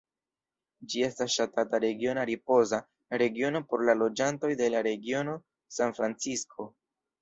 Ĝi 0.93 1.03
estas 1.07 1.33
ŝatata 1.41 1.81
regiona 1.83 2.25
ripoza 2.31 2.81
regiono 3.25 3.63
por 3.69 3.87
la 3.91 3.99
loĝantoj 4.03 4.53
de 4.67 4.75
la 4.77 4.85
regiono 4.93 5.41
San 5.81 5.99
Francisko. 6.03 6.73